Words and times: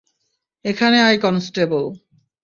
এখানে 0.65 0.97
আয় 1.01 1.17
কনস্টেবল। 1.17 1.83